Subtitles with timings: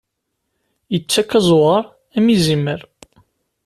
[0.97, 1.83] Ittak azuɣer
[2.17, 2.81] am izimer.